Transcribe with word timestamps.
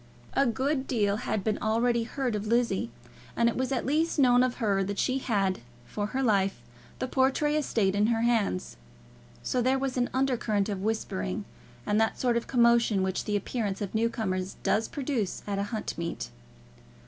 A 0.33 0.47
good 0.47 0.87
deal 0.87 1.17
had 1.17 1.43
been 1.43 1.59
already 1.59 2.05
heard 2.05 2.33
of 2.35 2.47
Lizzie, 2.47 2.89
and 3.35 3.47
it 3.47 3.55
was 3.55 3.71
at 3.71 3.85
least 3.85 4.17
known 4.17 4.41
of 4.41 4.55
her 4.55 4.83
that 4.83 4.97
she 4.97 5.19
had, 5.19 5.59
for 5.85 6.07
her 6.07 6.23
life, 6.23 6.59
the 6.97 7.07
Portray 7.07 7.55
estate 7.55 7.93
in 7.93 8.07
her 8.07 8.21
hands. 8.23 8.77
So 9.43 9.61
there 9.61 9.77
was 9.77 9.97
an 9.97 10.09
undercurrent 10.11 10.69
of 10.69 10.81
whispering, 10.81 11.45
and 11.85 12.01
that 12.01 12.19
sort 12.19 12.35
of 12.35 12.47
commotion 12.47 13.03
which 13.03 13.25
the 13.25 13.35
appearance 13.35 13.79
of 13.79 13.93
new 13.93 14.09
comers 14.09 14.55
does 14.63 14.87
produce 14.87 15.43
at 15.45 15.59
a 15.59 15.63
hunt 15.69 15.95
meet. 15.99 16.31